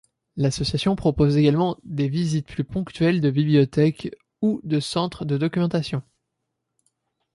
[0.35, 4.09] L'association propose également des visites plus ponctuelles de bibliothèques
[4.41, 6.01] ou de centres de documentation.